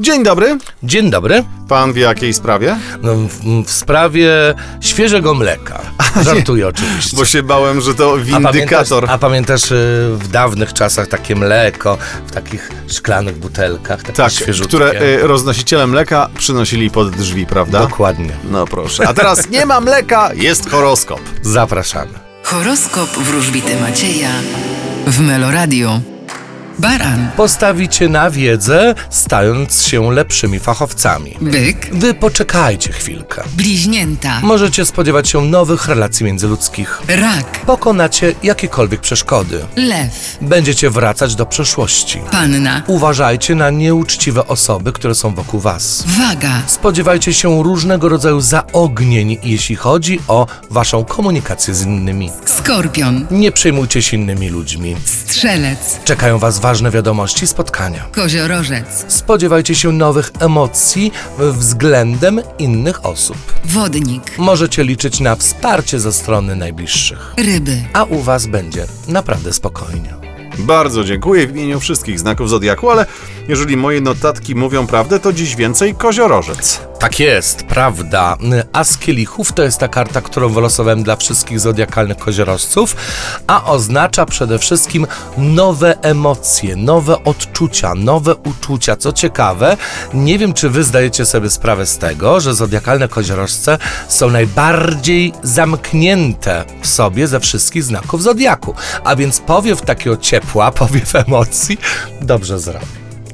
[0.00, 0.58] Dzień dobry.
[0.82, 1.44] Dzień dobry.
[1.68, 2.76] Pan w jakiej sprawie?
[3.02, 4.30] No, w, w sprawie
[4.80, 5.80] świeżego mleka.
[6.24, 7.16] Żartuję oczywiście.
[7.16, 9.04] Bo się bałem, że to A windykator.
[9.04, 14.32] pamiętasz, a pamiętasz y, w dawnych czasach takie mleko w takich szklanych butelkach, takie tak,
[14.32, 14.68] świeżutkie?
[14.68, 17.80] które y, roznosiciele mleka przynosili pod drzwi, prawda?
[17.80, 18.32] Dokładnie.
[18.50, 19.08] No proszę.
[19.08, 21.20] A teraz nie ma mleka, jest horoskop.
[21.42, 22.12] Zapraszamy.
[22.42, 24.30] Horoskop wróżbity Macieja
[25.06, 26.00] w Meloradio.
[26.78, 31.36] Baran, Postawicie na wiedzę, stając się lepszymi fachowcami.
[31.40, 33.42] byk, Wy poczekajcie chwilkę.
[33.56, 37.02] bliźnięta, Możecie spodziewać się nowych relacji międzyludzkich.
[37.08, 39.64] rak, Pokonacie jakiekolwiek przeszkody.
[39.76, 42.20] lew, Będziecie wracać do przeszłości.
[42.32, 46.04] panna, Uważajcie na nieuczciwe osoby, które są wokół Was.
[46.06, 52.30] waga, Spodziewajcie się różnego rodzaju zaognień, jeśli chodzi o Waszą komunikację z innymi.
[52.46, 54.96] skorpion, Nie przejmujcie się innymi ludźmi.
[55.04, 58.04] strzelec, Czekają Was ważne wiadomości spotkania.
[58.12, 63.36] koziorożec, Spodziewajcie się nowych emocji względem innych osób.
[63.64, 67.34] wodnik, Możecie liczyć na wsparcie ze strony najbliższych.
[67.38, 67.82] ryby.
[67.92, 70.14] A u Was będzie naprawdę spokojnie.
[70.58, 73.06] Bardzo dziękuję w imieniu wszystkich znaków Zodiaku, ale
[73.48, 76.80] jeżeli moje notatki mówią prawdę, to dziś więcej koziorożec.
[77.04, 78.36] Tak jest, prawda.
[78.72, 82.96] As kielichów to jest ta karta, którą wylosowałem dla wszystkich zodiakalnych koziorożców,
[83.46, 85.06] a oznacza przede wszystkim
[85.38, 88.96] nowe emocje, nowe odczucia, nowe uczucia.
[88.96, 89.76] Co ciekawe,
[90.14, 96.64] nie wiem, czy wy zdajecie sobie sprawę z tego, że zodiakalne koziorożce są najbardziej zamknięte
[96.80, 98.74] w sobie ze wszystkich znaków zodiaku.
[99.04, 101.78] A więc powiew takiego ciepła, powiew emocji
[102.20, 102.86] dobrze zrobi.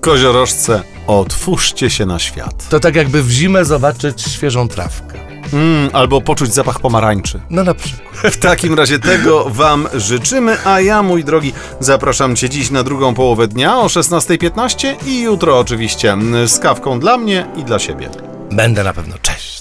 [0.00, 2.68] Koziorożce, otwórzcie się na świat.
[2.68, 5.18] To tak jakby w zimę zobaczyć świeżą trawkę.
[5.52, 7.40] Mm, albo poczuć zapach pomarańczy.
[7.50, 8.32] No na przykład.
[8.32, 13.14] W takim razie tego Wam życzymy, a ja, mój drogi, zapraszam Cię dziś na drugą
[13.14, 18.10] połowę dnia o 16.15 i jutro oczywiście z kawką dla mnie i dla siebie.
[18.52, 19.14] Będę na pewno.
[19.22, 19.57] Cześć.